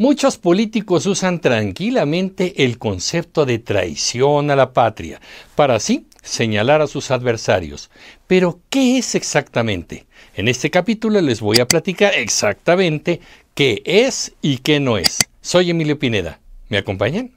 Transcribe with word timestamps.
Muchos 0.00 0.38
políticos 0.38 1.04
usan 1.04 1.42
tranquilamente 1.42 2.64
el 2.64 2.78
concepto 2.78 3.44
de 3.44 3.58
traición 3.58 4.50
a 4.50 4.56
la 4.56 4.72
patria 4.72 5.20
para 5.54 5.74
así 5.74 6.06
señalar 6.22 6.80
a 6.80 6.86
sus 6.86 7.10
adversarios. 7.10 7.90
Pero, 8.26 8.60
¿qué 8.70 8.96
es 8.96 9.14
exactamente? 9.14 10.06
En 10.34 10.48
este 10.48 10.70
capítulo 10.70 11.20
les 11.20 11.42
voy 11.42 11.60
a 11.60 11.68
platicar 11.68 12.14
exactamente 12.14 13.20
qué 13.52 13.82
es 13.84 14.32
y 14.40 14.56
qué 14.56 14.80
no 14.80 14.96
es. 14.96 15.18
Soy 15.42 15.68
Emilio 15.68 15.98
Pineda. 15.98 16.40
¿Me 16.70 16.78
acompañan? 16.78 17.32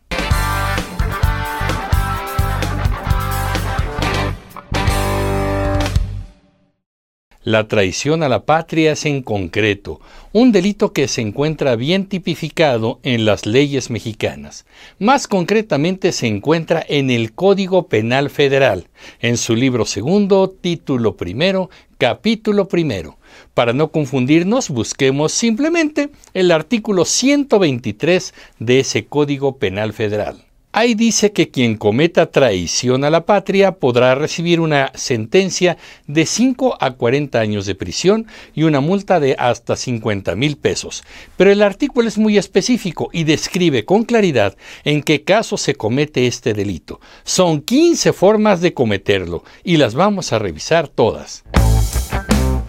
La 7.46 7.68
traición 7.68 8.24
a 8.24 8.30
la 8.30 8.46
patria 8.46 8.94
es 8.94 9.06
en 9.06 9.22
concreto 9.22 10.00
un 10.32 10.54
delito 10.54 10.94
que 10.94 11.10
se 11.10 11.20
encuentra 11.20 11.76
bien 11.76 12.06
tipificado 12.06 13.02
en 13.04 13.26
las 13.26 13.46
leyes 13.46 13.90
mexicanas. 13.90 14.66
Más 14.98 15.28
concretamente 15.28 16.14
se 16.14 16.28
encuentra 16.28 16.86
en 16.88 17.10
el 17.10 17.34
Código 17.34 17.90
Penal 17.90 18.30
Federal, 18.30 18.88
en 19.20 19.36
su 19.36 19.58
libro 19.58 19.86
segundo, 19.86 20.50
título 20.50 21.18
primero, 21.18 21.70
capítulo 21.98 22.70
primero. 22.70 23.18
Para 23.54 23.74
no 23.74 23.90
confundirnos, 23.90 24.70
busquemos 24.70 25.34
simplemente 25.34 26.12
el 26.34 26.50
artículo 26.50 27.04
123 27.04 28.34
de 28.60 28.80
ese 28.80 29.06
Código 29.06 29.58
Penal 29.58 29.92
Federal. 29.92 30.46
Ahí 30.76 30.96
dice 30.96 31.32
que 31.32 31.52
quien 31.52 31.78
cometa 31.78 32.32
traición 32.32 33.04
a 33.04 33.12
la 33.12 33.28
patria 33.28 33.74
podrá 33.74 34.16
recibir 34.16 34.60
una 34.60 34.92
sentencia 34.96 35.78
de 36.08 36.26
5 36.26 36.78
a 36.82 36.92
40 36.96 37.40
años 37.40 37.68
de 37.68 37.76
prisión 37.76 38.26
y 38.56 38.64
una 38.64 38.80
multa 38.80 39.20
de 39.20 39.36
hasta 39.38 39.76
50 39.76 40.36
mil 40.36 40.58
pesos. 40.58 41.04
Pero 41.38 41.52
el 41.52 41.62
artículo 41.62 42.08
es 42.08 42.18
muy 42.18 42.40
específico 42.40 43.10
y 43.14 43.24
describe 43.24 43.86
con 43.86 44.04
claridad 44.04 44.58
en 44.84 45.04
qué 45.04 45.24
caso 45.24 45.58
se 45.58 45.76
comete 45.76 46.26
este 46.26 46.56
delito. 46.56 47.00
Son 47.24 47.62
15 47.62 48.12
formas 48.12 48.60
de 48.60 48.74
cometerlo 48.74 49.44
y 49.64 49.78
las 49.78 49.94
vamos 49.94 50.34
a 50.34 50.40
revisar 50.40 50.88
todas. 50.88 51.44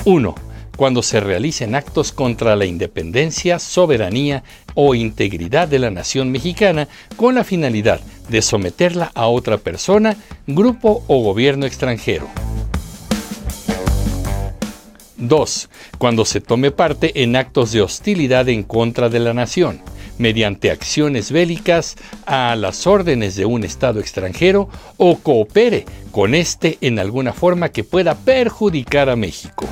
1 0.05 0.54
cuando 0.77 1.03
se 1.03 1.21
realicen 1.21 1.75
actos 1.75 2.13
contra 2.13 2.57
la 2.57 2.67
independencia, 2.67 3.59
soberanía 3.59 4.43
o 4.75 4.95
integridad 4.95 5.69
de 5.69 5.79
la 5.79 5.91
nación 5.91 6.31
mexicana 6.31 6.89
con 7.17 7.35
la 7.35 7.45
finalidad 7.45 8.01
de 8.29 8.43
someterla 8.43 9.13
a 9.15 9.29
otra 9.29 9.59
persona, 9.59 10.17
grupo 10.47 11.05
o 11.07 11.23
gobierno 11.23 11.67
extranjero. 11.67 12.29
2. 15.17 15.71
Cuando 15.99 16.25
se 16.25 16.41
tome 16.41 16.71
parte 16.71 17.23
en 17.23 17.37
actos 17.37 17.73
de 17.73 17.83
hostilidad 17.83 18.49
en 18.49 18.63
contra 18.63 19.09
de 19.09 19.21
la 19.21 19.33
nación, 19.33 19.81
mediante 20.19 20.71
acciones 20.71 21.33
bélicas 21.33 21.97
a 22.27 22.55
las 22.57 22.87
órdenes 22.87 23.37
de 23.37 23.47
un 23.47 23.65
Estado 23.65 24.01
extranjero 24.01 24.69
o 24.97 25.19
coopere 25.19 25.87
con 26.11 26.35
éste 26.35 26.79
en 26.81 26.99
alguna 26.99 27.33
forma 27.33 27.71
que 27.71 27.85
pueda 27.85 28.15
perjudicar 28.15 29.09
a 29.09 29.17
México. 29.17 29.67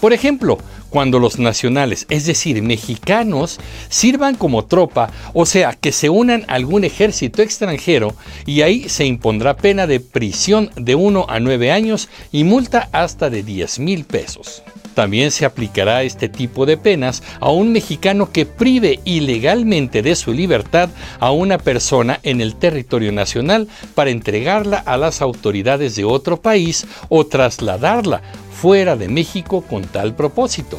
Por 0.00 0.12
ejemplo, 0.12 0.58
cuando 0.90 1.18
los 1.18 1.38
nacionales, 1.38 2.06
es 2.10 2.26
decir, 2.26 2.62
mexicanos, 2.62 3.58
sirvan 3.88 4.34
como 4.34 4.64
tropa, 4.64 5.10
o 5.32 5.46
sea, 5.46 5.72
que 5.72 5.92
se 5.92 6.10
unan 6.10 6.44
a 6.48 6.54
algún 6.54 6.84
ejército 6.84 7.42
extranjero 7.42 8.14
y 8.44 8.62
ahí 8.62 8.88
se 8.88 9.04
impondrá 9.04 9.56
pena 9.56 9.86
de 9.86 10.00
prisión 10.00 10.70
de 10.76 10.94
1 10.94 11.26
a 11.28 11.40
9 11.40 11.72
años 11.72 12.08
y 12.32 12.44
multa 12.44 12.88
hasta 12.92 13.30
de 13.30 13.42
10 13.42 13.78
mil 13.78 14.04
pesos. 14.04 14.62
También 14.96 15.30
se 15.30 15.44
aplicará 15.44 16.04
este 16.04 16.30
tipo 16.30 16.64
de 16.64 16.78
penas 16.78 17.22
a 17.38 17.50
un 17.50 17.70
mexicano 17.70 18.32
que 18.32 18.46
prive 18.46 18.98
ilegalmente 19.04 20.00
de 20.00 20.16
su 20.16 20.32
libertad 20.32 20.88
a 21.20 21.32
una 21.32 21.58
persona 21.58 22.18
en 22.22 22.40
el 22.40 22.54
territorio 22.56 23.12
nacional 23.12 23.68
para 23.94 24.08
entregarla 24.08 24.78
a 24.78 24.96
las 24.96 25.20
autoridades 25.20 25.96
de 25.96 26.06
otro 26.06 26.40
país 26.40 26.86
o 27.10 27.26
trasladarla 27.26 28.22
fuera 28.50 28.96
de 28.96 29.08
México 29.08 29.60
con 29.60 29.84
tal 29.84 30.14
propósito. 30.14 30.78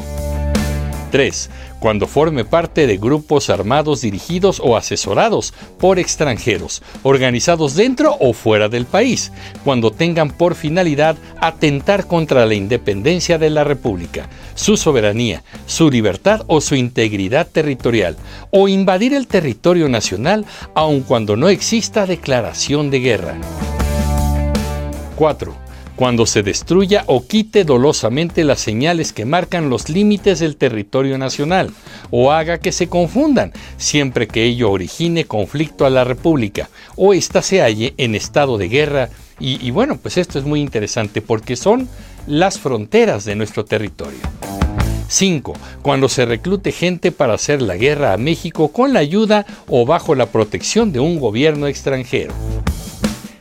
3. 1.07 1.49
Cuando 1.79 2.07
forme 2.07 2.45
parte 2.45 2.87
de 2.87 2.97
grupos 2.97 3.49
armados 3.49 4.01
dirigidos 4.01 4.59
o 4.63 4.77
asesorados 4.77 5.53
por 5.79 5.99
extranjeros, 5.99 6.81
organizados 7.03 7.75
dentro 7.75 8.15
o 8.19 8.33
fuera 8.33 8.69
del 8.69 8.85
país, 8.85 9.31
cuando 9.63 9.91
tengan 9.91 10.31
por 10.31 10.55
finalidad 10.55 11.17
atentar 11.39 12.07
contra 12.07 12.45
la 12.45 12.55
independencia 12.55 13.37
de 13.37 13.49
la 13.49 13.63
República, 13.63 14.29
su 14.55 14.77
soberanía, 14.77 15.43
su 15.65 15.91
libertad 15.91 16.43
o 16.47 16.61
su 16.61 16.75
integridad 16.75 17.47
territorial, 17.47 18.17
o 18.51 18.67
invadir 18.67 19.13
el 19.13 19.27
territorio 19.27 19.89
nacional 19.89 20.45
aun 20.73 21.01
cuando 21.01 21.35
no 21.35 21.49
exista 21.49 22.05
declaración 22.05 22.89
de 22.89 22.99
guerra. 22.99 23.35
4 25.15 25.66
cuando 25.97 26.27
se 26.27 26.43
destruya 26.43 27.03
o 27.07 27.25
quite 27.25 27.65
dolosamente 27.65 28.43
las 28.43 28.59
señales 28.59 29.11
que 29.11 29.25
marcan 29.25 29.69
los 29.69 29.89
límites 29.89 30.39
del 30.39 30.55
territorio 30.55 31.17
nacional, 31.17 31.71
o 32.11 32.31
haga 32.31 32.59
que 32.59 32.71
se 32.71 32.87
confundan, 32.87 33.51
siempre 33.77 34.27
que 34.27 34.45
ello 34.45 34.71
origine 34.71 35.25
conflicto 35.25 35.85
a 35.85 35.89
la 35.89 36.03
República, 36.03 36.69
o 36.95 37.13
ésta 37.13 37.41
se 37.41 37.61
halle 37.61 37.95
en 37.97 38.13
estado 38.13 38.57
de 38.59 38.69
guerra. 38.69 39.09
Y, 39.39 39.65
y 39.65 39.71
bueno, 39.71 39.97
pues 39.97 40.17
esto 40.17 40.37
es 40.37 40.45
muy 40.45 40.61
interesante 40.61 41.21
porque 41.21 41.55
son 41.55 41.89
las 42.27 42.59
fronteras 42.59 43.25
de 43.25 43.35
nuestro 43.35 43.65
territorio. 43.65 44.19
5. 45.07 45.53
Cuando 45.81 46.09
se 46.09 46.25
reclute 46.25 46.71
gente 46.71 47.11
para 47.11 47.33
hacer 47.33 47.61
la 47.61 47.75
guerra 47.75 48.13
a 48.13 48.17
México 48.17 48.67
con 48.67 48.93
la 48.93 48.99
ayuda 48.99 49.47
o 49.67 49.85
bajo 49.85 50.13
la 50.13 50.27
protección 50.27 50.91
de 50.91 50.99
un 50.99 51.19
gobierno 51.19 51.65
extranjero. 51.67 52.33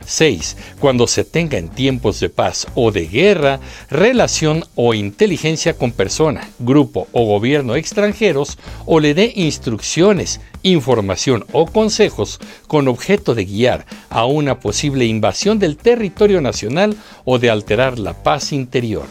6. 0.07 0.57
Cuando 0.79 1.05
se 1.05 1.23
tenga 1.25 1.57
en 1.57 1.67
tiempos 1.67 2.19
de 2.19 2.29
paz 2.29 2.65
o 2.75 2.91
de 2.91 3.07
guerra 3.07 3.59
relación 3.89 4.63
o 4.75 4.93
inteligencia 4.93 5.73
con 5.77 5.91
persona, 5.91 6.49
grupo 6.59 7.07
o 7.11 7.25
gobierno 7.25 7.75
extranjeros 7.75 8.57
o 8.85 8.99
le 8.99 9.13
dé 9.13 9.33
instrucciones, 9.35 10.39
información 10.63 11.45
o 11.51 11.65
consejos 11.67 12.39
con 12.67 12.87
objeto 12.87 13.35
de 13.35 13.45
guiar 13.45 13.85
a 14.09 14.25
una 14.25 14.59
posible 14.59 15.05
invasión 15.05 15.59
del 15.59 15.77
territorio 15.77 16.41
nacional 16.41 16.95
o 17.25 17.37
de 17.37 17.49
alterar 17.49 17.99
la 17.99 18.13
paz 18.23 18.53
interior. 18.53 19.05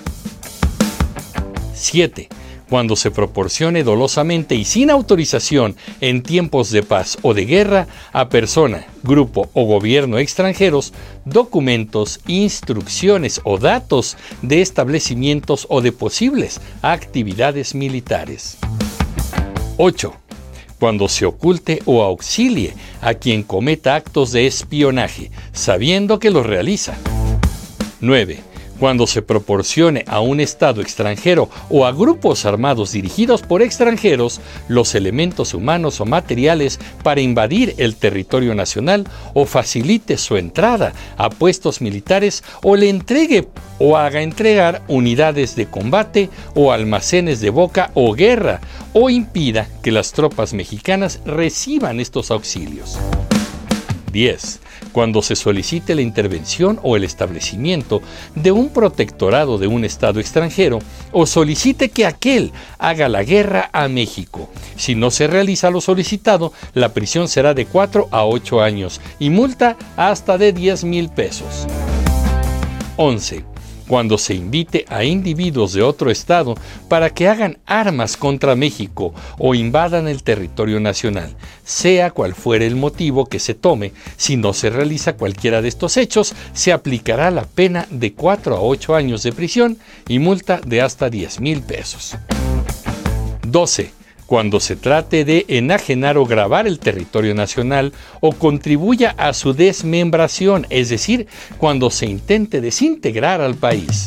7 1.74 2.28
cuando 2.68 2.96
se 2.96 3.10
proporcione 3.10 3.84
dolosamente 3.84 4.54
y 4.54 4.64
sin 4.64 4.90
autorización 4.90 5.76
en 6.00 6.22
tiempos 6.22 6.70
de 6.70 6.82
paz 6.82 7.18
o 7.22 7.34
de 7.34 7.44
guerra 7.44 7.86
a 8.12 8.28
persona, 8.28 8.86
grupo 9.02 9.48
o 9.52 9.64
gobierno 9.64 10.18
extranjeros 10.18 10.92
documentos, 11.24 12.20
instrucciones 12.26 13.40
o 13.44 13.58
datos 13.58 14.16
de 14.42 14.62
establecimientos 14.62 15.66
o 15.70 15.80
de 15.80 15.92
posibles 15.92 16.60
actividades 16.82 17.74
militares. 17.74 18.58
8 19.76 20.12
cuando 20.78 21.08
se 21.08 21.24
oculte 21.24 21.80
o 21.86 22.02
auxilie 22.02 22.74
a 23.00 23.14
quien 23.14 23.42
cometa 23.42 23.94
actos 23.94 24.30
de 24.32 24.46
espionaje, 24.46 25.30
sabiendo 25.52 26.18
que 26.18 26.30
los 26.30 26.44
realiza. 26.44 26.98
9 28.00 28.55
cuando 28.78 29.06
se 29.06 29.22
proporcione 29.22 30.04
a 30.06 30.20
un 30.20 30.40
Estado 30.40 30.80
extranjero 30.80 31.48
o 31.70 31.86
a 31.86 31.92
grupos 31.92 32.44
armados 32.46 32.92
dirigidos 32.92 33.42
por 33.42 33.62
extranjeros 33.62 34.40
los 34.68 34.94
elementos 34.94 35.54
humanos 35.54 36.00
o 36.00 36.06
materiales 36.06 36.78
para 37.02 37.20
invadir 37.20 37.74
el 37.78 37.96
territorio 37.96 38.54
nacional 38.54 39.06
o 39.34 39.46
facilite 39.46 40.18
su 40.18 40.36
entrada 40.36 40.92
a 41.16 41.30
puestos 41.30 41.80
militares 41.80 42.44
o 42.62 42.76
le 42.76 42.88
entregue 42.88 43.48
o 43.78 43.96
haga 43.96 44.22
entregar 44.22 44.82
unidades 44.88 45.56
de 45.56 45.66
combate 45.66 46.30
o 46.54 46.72
almacenes 46.72 47.40
de 47.40 47.50
boca 47.50 47.90
o 47.94 48.12
guerra 48.14 48.60
o 48.92 49.10
impida 49.10 49.68
que 49.82 49.92
las 49.92 50.12
tropas 50.12 50.54
mexicanas 50.54 51.20
reciban 51.24 52.00
estos 52.00 52.30
auxilios. 52.30 52.98
10 54.16 54.60
cuando 54.92 55.20
se 55.20 55.36
solicite 55.36 55.94
la 55.94 56.00
intervención 56.00 56.80
o 56.82 56.96
el 56.96 57.04
establecimiento 57.04 58.00
de 58.34 58.50
un 58.50 58.70
protectorado 58.70 59.58
de 59.58 59.66
un 59.66 59.84
Estado 59.84 60.20
extranjero 60.20 60.78
o 61.12 61.26
solicite 61.26 61.90
que 61.90 62.06
aquel 62.06 62.50
haga 62.78 63.10
la 63.10 63.22
guerra 63.22 63.68
a 63.74 63.88
México. 63.88 64.48
Si 64.76 64.94
no 64.94 65.10
se 65.10 65.26
realiza 65.26 65.70
lo 65.70 65.82
solicitado, 65.82 66.52
la 66.72 66.94
prisión 66.94 67.28
será 67.28 67.52
de 67.52 67.66
4 67.66 68.08
a 68.10 68.24
8 68.24 68.62
años 68.62 69.02
y 69.18 69.28
multa 69.28 69.76
hasta 69.96 70.38
de 70.38 70.52
10 70.52 70.84
mil 70.84 71.10
pesos. 71.10 71.66
11 72.96 73.55
cuando 73.86 74.18
se 74.18 74.34
invite 74.34 74.84
a 74.88 75.04
individuos 75.04 75.72
de 75.72 75.82
otro 75.82 76.10
estado 76.10 76.54
para 76.88 77.10
que 77.10 77.28
hagan 77.28 77.58
armas 77.66 78.16
contra 78.16 78.56
México 78.56 79.14
o 79.38 79.54
invadan 79.54 80.08
el 80.08 80.22
territorio 80.22 80.80
nacional, 80.80 81.36
sea 81.64 82.10
cual 82.10 82.34
fuere 82.34 82.66
el 82.66 82.76
motivo 82.76 83.26
que 83.26 83.38
se 83.38 83.54
tome, 83.54 83.92
si 84.16 84.36
no 84.36 84.52
se 84.52 84.70
realiza 84.70 85.16
cualquiera 85.16 85.62
de 85.62 85.68
estos 85.68 85.96
hechos, 85.96 86.34
se 86.52 86.72
aplicará 86.72 87.30
la 87.30 87.44
pena 87.44 87.86
de 87.90 88.12
4 88.12 88.56
a 88.56 88.60
8 88.60 88.94
años 88.94 89.22
de 89.22 89.32
prisión 89.32 89.78
y 90.08 90.18
multa 90.18 90.60
de 90.64 90.82
hasta 90.82 91.10
10 91.10 91.40
mil 91.40 91.62
pesos. 91.62 92.16
12 93.46 93.95
cuando 94.26 94.60
se 94.60 94.76
trate 94.76 95.24
de 95.24 95.44
enajenar 95.48 96.18
o 96.18 96.26
grabar 96.26 96.66
el 96.66 96.78
territorio 96.78 97.34
nacional 97.34 97.92
o 98.20 98.32
contribuya 98.32 99.14
a 99.16 99.32
su 99.32 99.54
desmembración, 99.54 100.66
es 100.70 100.88
decir, 100.88 101.28
cuando 101.58 101.90
se 101.90 102.06
intente 102.06 102.60
desintegrar 102.60 103.40
al 103.40 103.54
país. 103.54 104.06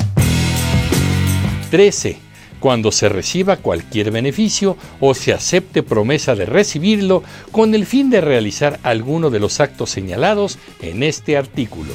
13 1.71 2.29
cuando 2.59 2.91
se 2.91 3.07
reciba 3.09 3.57
cualquier 3.57 4.11
beneficio 4.11 4.77
o 4.99 5.13
se 5.13 5.33
acepte 5.33 5.81
promesa 5.81 6.35
de 6.35 6.45
recibirlo 6.45 7.23
con 7.51 7.73
el 7.73 7.85
fin 7.85 8.09
de 8.09 8.21
realizar 8.21 8.79
alguno 8.83 9.29
de 9.29 9.39
los 9.39 9.59
actos 9.59 9.89
señalados 9.89 10.59
en 10.81 11.03
este 11.03 11.37
artículo. 11.37 11.93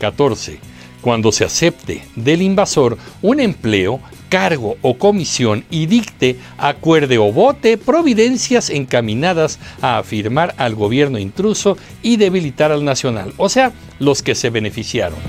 14. 0.00 0.58
Cuando 1.00 1.32
se 1.32 1.44
acepte 1.44 2.04
del 2.14 2.42
invasor 2.42 2.98
un 3.22 3.40
empleo, 3.40 4.00
cargo 4.34 4.76
o 4.82 4.98
comisión 4.98 5.64
y 5.70 5.86
dicte, 5.86 6.36
acuerde 6.58 7.18
o 7.18 7.30
vote 7.30 7.78
providencias 7.78 8.68
encaminadas 8.68 9.60
a 9.80 9.98
afirmar 9.98 10.56
al 10.58 10.74
gobierno 10.74 11.20
intruso 11.20 11.78
y 12.02 12.16
debilitar 12.16 12.72
al 12.72 12.84
nacional, 12.84 13.32
o 13.36 13.48
sea, 13.48 13.70
los 14.00 14.24
que 14.24 14.34
se 14.34 14.50
beneficiaron. 14.50 15.20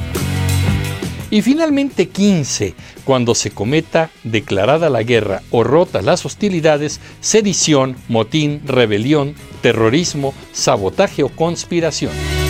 Y 1.30 1.44
finalmente 1.44 2.10
15, 2.10 2.74
cuando 3.04 3.36
se 3.36 3.52
cometa 3.52 4.10
declarada 4.24 4.90
la 4.90 5.04
guerra 5.04 5.44
o 5.51 5.63
rotas 5.63 6.04
las 6.04 6.25
hostilidades, 6.25 7.00
sedición, 7.19 7.98
motín, 8.08 8.63
rebelión, 8.66 9.36
terrorismo, 9.62 10.34
sabotaje 10.51 11.22
o 11.22 11.30
conspiración. 11.30 12.45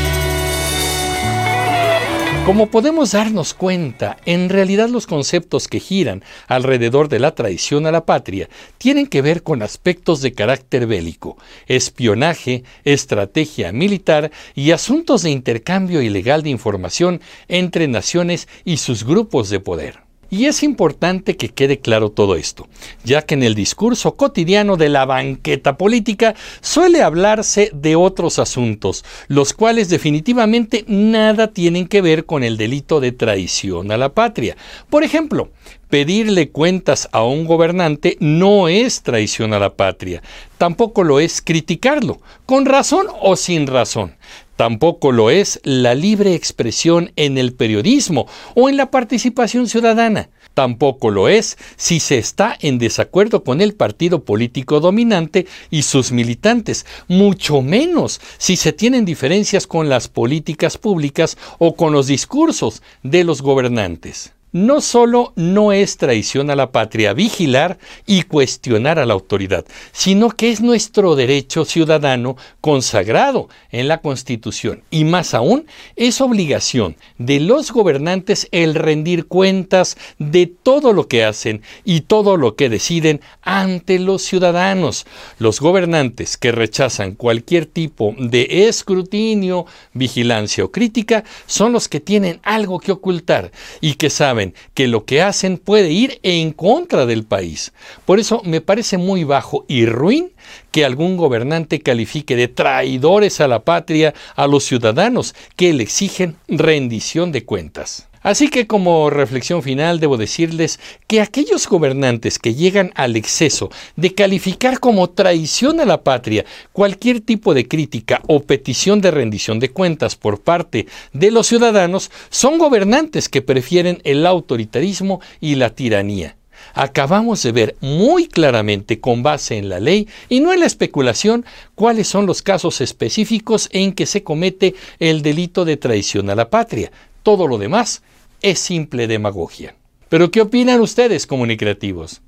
Como 2.46 2.68
podemos 2.68 3.14
darnos 3.14 3.56
cuenta, 3.56 4.18
en 4.28 4.50
realidad 4.50 4.88
los 4.88 5.08
conceptos 5.08 5.68
que 5.68 5.80
giran 5.80 6.24
alrededor 6.48 7.10
de 7.10 7.18
la 7.18 7.34
traición 7.34 7.88
a 7.88 7.92
la 7.92 8.06
patria 8.06 8.50
tienen 8.78 9.08
que 9.08 9.24
ver 9.24 9.42
con 9.42 9.64
aspectos 9.64 10.22
de 10.22 10.34
carácter 10.34 10.86
bélico, 10.86 11.38
espionaje, 11.66 12.64
estrategia 12.84 13.72
militar 13.72 14.30
y 14.54 14.72
asuntos 14.72 15.24
de 15.24 15.32
intercambio 15.32 16.04
ilegal 16.04 16.44
de 16.44 16.52
información 16.52 17.20
entre 17.48 17.88
naciones 17.88 18.48
y 18.64 18.78
sus 18.78 19.06
grupos 19.06 19.50
de 19.50 19.60
poder. 19.60 20.06
Y 20.30 20.46
es 20.46 20.64
importante 20.64 21.38
que 21.38 21.50
quede 21.50 21.80
claro 21.80 22.10
todo 22.10 22.36
esto, 22.36 22.68
ya 23.04 23.22
que 23.22 23.36
en 23.36 23.44
el 23.44 23.56
discurso 23.56 24.16
cotidiano 24.16 24.78
de 24.78 24.90
la 24.90 25.06
banqueta 25.06 25.78
política 25.78 26.36
suele 26.62 27.02
hablarse 27.02 27.72
de 27.74 27.96
otros 27.96 28.40
asuntos, 28.40 29.06
los 29.28 29.54
cuales 29.54 29.90
definitivamente 29.90 30.84
nada 30.88 31.48
tienen 31.48 31.88
que 31.88 32.02
ver 32.02 32.26
con 32.26 32.44
el 32.44 32.58
delito 32.58 33.00
de 33.00 33.12
traición 33.12 33.92
a 33.92 33.98
la 33.98 34.10
patria. 34.10 34.58
Por 34.90 35.04
ejemplo, 35.04 35.50
pedirle 35.90 36.50
cuentas 36.50 37.08
a 37.12 37.24
un 37.24 37.46
gobernante 37.46 38.18
no 38.20 38.68
es 38.68 39.04
traición 39.04 39.54
a 39.54 39.60
la 39.60 39.76
patria, 39.76 40.22
tampoco 40.58 41.04
lo 41.04 41.20
es 41.20 41.42
criticarlo, 41.42 42.20
con 42.46 42.66
razón 42.66 43.08
o 43.22 43.36
sin 43.36 43.68
razón. 43.68 44.16
Tampoco 44.56 45.12
lo 45.12 45.30
es 45.30 45.60
la 45.64 45.96
libre 45.96 46.34
expresión 46.34 47.12
en 47.16 47.38
el 47.38 47.54
periodismo 47.54 48.28
o 48.56 48.70
en 48.70 48.78
la 48.78 48.90
participación 48.90 49.68
ciudadana. 49.68 50.30
Tampoco 50.54 51.12
lo 51.12 51.28
es 51.28 51.58
si 51.76 52.00
se 52.00 52.18
está 52.18 52.58
en 52.62 52.78
desacuerdo 52.78 53.44
con 53.44 53.60
el 53.60 53.74
partido 53.74 54.24
político 54.24 54.80
dominante 54.80 55.48
y 55.70 55.82
sus 55.82 56.14
militantes, 56.14 56.86
mucho 57.10 57.62
menos 57.62 58.22
si 58.38 58.56
se 58.56 58.72
tienen 58.72 59.04
diferencias 59.04 59.68
con 59.68 59.90
las 59.90 60.08
políticas 60.08 60.78
públicas 60.78 61.38
o 61.58 61.76
con 61.76 61.92
los 61.92 62.08
discursos 62.08 62.82
de 63.04 63.26
los 63.26 63.42
gobernantes 63.42 64.35
no 64.56 64.80
solo 64.80 65.34
no 65.36 65.74
es 65.74 65.98
traición 65.98 66.50
a 66.50 66.56
la 66.56 66.72
patria 66.72 67.12
vigilar 67.12 67.78
y 68.06 68.22
cuestionar 68.22 69.00
a 69.00 69.06
la 69.06 69.14
autoridad, 69.14 69.66
sino 69.92 70.30
que 70.30 70.50
es 70.50 70.62
nuestro 70.62 71.18
derecho 71.18 71.66
ciudadano 71.66 72.38
consagrado 72.62 73.50
en 73.70 73.90
la 73.90 73.98
Constitución 73.98 74.82
y 74.90 75.04
más 75.04 75.34
aún 75.34 75.66
es 75.98 76.22
obligación 76.22 76.96
de 77.18 77.42
los 77.42 77.74
gobernantes 77.74 78.48
el 78.52 78.76
rendir 78.76 79.26
cuentas 79.26 79.98
de 80.20 80.48
todo 80.48 80.94
lo 80.94 81.10
que 81.10 81.26
hacen 81.26 81.62
y 81.84 82.02
todo 82.02 82.38
lo 82.38 82.56
que 82.56 82.70
deciden 82.70 83.20
ante 83.42 84.00
los 84.00 84.22
ciudadanos. 84.22 85.06
Los 85.38 85.60
gobernantes 85.60 86.38
que 86.38 86.54
rechazan 86.54 87.16
cualquier 87.16 87.66
tipo 87.66 88.16
de 88.18 88.70
escrutinio, 88.70 89.66
vigilancia 89.92 90.64
o 90.64 90.72
crítica 90.72 91.26
son 91.46 91.74
los 91.74 91.90
que 91.90 92.00
tienen 92.00 92.40
algo 92.44 92.80
que 92.80 92.94
ocultar 92.94 93.52
y 93.82 93.96
que 93.96 94.10
saben 94.10 94.45
que 94.74 94.88
lo 94.88 95.06
que 95.06 95.22
hacen 95.22 95.58
puede 95.58 95.92
ir 95.92 96.20
en 96.24 96.52
contra 96.52 97.06
del 97.06 97.24
país. 97.24 97.74
Por 98.06 98.20
eso 98.20 98.42
me 98.44 98.62
parece 98.62 98.98
muy 98.98 99.24
bajo 99.24 99.66
y 99.68 99.86
ruin 99.86 100.32
que 100.72 100.86
algún 100.86 101.18
gobernante 101.18 101.80
califique 101.82 102.36
de 102.36 102.48
traidores 102.48 103.42
a 103.42 103.48
la 103.48 103.64
patria 103.64 104.14
a 104.36 104.48
los 104.48 104.64
ciudadanos 104.66 105.36
que 105.56 105.74
le 105.74 105.84
exigen 105.84 106.36
rendición 106.48 107.32
de 107.32 107.46
cuentas. 107.46 108.08
Así 108.26 108.48
que 108.48 108.66
como 108.66 109.12
reflexión 109.12 109.62
final 109.62 110.00
debo 110.00 110.18
decirles 110.18 110.80
que 111.06 111.22
aquellos 111.22 111.70
gobernantes 111.70 112.40
que 112.40 112.56
llegan 112.56 112.92
al 112.96 113.16
exceso 113.16 113.70
de 113.98 114.16
calificar 114.16 114.80
como 114.80 115.12
traición 115.12 115.80
a 115.80 115.86
la 115.86 116.02
patria 116.02 116.44
cualquier 116.74 117.22
tipo 117.22 117.54
de 117.54 117.68
crítica 117.68 118.24
o 118.26 118.40
petición 118.40 119.00
de 119.00 119.12
rendición 119.12 119.60
de 119.60 119.70
cuentas 119.70 120.16
por 120.16 120.42
parte 120.42 120.88
de 121.14 121.30
los 121.30 121.46
ciudadanos 121.46 122.10
son 122.32 122.58
gobernantes 122.58 123.30
que 123.30 123.44
prefieren 123.44 124.02
el 124.04 124.26
autoritarismo 124.26 125.22
y 125.40 125.54
la 125.54 125.70
tiranía 125.70 126.36
acabamos 126.74 127.44
de 127.44 127.52
ver 127.52 127.76
muy 127.80 128.26
claramente 128.28 129.00
con 129.00 129.22
base 129.22 129.56
en 129.58 129.70
la 129.70 129.80
ley 129.80 130.08
y 130.30 130.40
no 130.40 130.52
en 130.52 130.62
la 130.62 130.66
especulación 130.66 131.46
cuáles 131.76 132.08
son 132.08 132.26
los 132.26 132.42
casos 132.42 132.82
específicos 132.82 133.70
en 133.72 133.94
que 133.94 134.08
se 134.08 134.24
comete 134.24 134.74
el 134.98 135.22
delito 135.22 135.64
de 135.64 135.78
traición 135.78 136.32
a 136.32 136.36
la 136.36 136.50
patria. 136.50 136.92
Todo 137.22 137.48
lo 137.48 137.58
demás 137.60 138.02
es 138.46 138.60
simple 138.60 139.08
demagogia. 139.08 139.76
Pero 140.08 140.30
¿qué 140.30 140.40
opinan 140.40 140.80
ustedes, 140.80 141.26
comunicativos? 141.26 142.22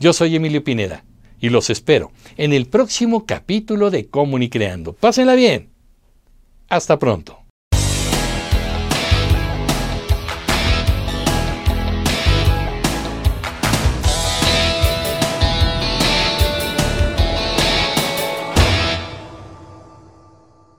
Yo 0.00 0.14
soy 0.14 0.34
Emilio 0.34 0.64
Pineda 0.64 1.04
y 1.40 1.50
los 1.50 1.68
espero 1.68 2.10
en 2.38 2.54
el 2.54 2.64
próximo 2.66 3.26
capítulo 3.26 3.90
de 3.90 4.08
Comunicreando. 4.08 4.94
Pásenla 4.94 5.34
bien. 5.34 5.68
Hasta 6.70 6.98
pronto. 6.98 7.47